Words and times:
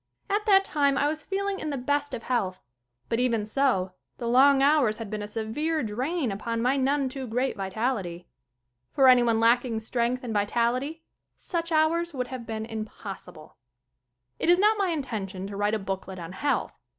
At 0.31 0.47
that 0.47 0.63
time 0.65 0.97
I 0.97 1.05
was 1.07 1.21
feeling 1.21 1.59
in 1.59 1.69
the 1.69 1.77
best 1.77 2.15
of 2.15 2.23
health 2.23 2.59
but, 3.07 3.19
even 3.19 3.45
so, 3.45 3.91
the 4.17 4.27
long 4.27 4.63
hours 4.63 4.97
had 4.97 5.11
been 5.11 5.21
a 5.21 5.27
severe 5.27 5.83
drain 5.83 6.31
upon 6.31 6.59
my 6.63 6.75
none 6.75 7.07
too 7.07 7.27
great 7.27 7.55
vitality. 7.55 8.25
For 8.89 9.07
anyone 9.07 9.39
lacking 9.39 9.79
strength 9.79 10.23
and 10.23 10.33
vitality 10.33 11.03
such 11.37 11.71
hours 11.71 12.15
would 12.15 12.29
have 12.29 12.47
been 12.47 12.65
impossible. 12.65 13.57
It 14.39 14.49
is 14.49 14.57
not 14.57 14.79
my 14.79 14.89
intention 14.89 15.45
to 15.45 15.55
write 15.55 15.75
a 15.75 15.77
booklet 15.77 16.17
on 16.17 16.31
health. 16.31 16.73